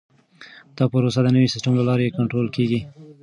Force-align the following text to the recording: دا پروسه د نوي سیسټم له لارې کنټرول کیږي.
دا 0.77 0.83
پروسه 0.91 1.19
د 1.23 1.27
نوي 1.35 1.47
سیسټم 1.53 1.73
له 1.77 1.83
لارې 1.89 2.15
کنټرول 2.17 2.47
کیږي. 2.55 2.79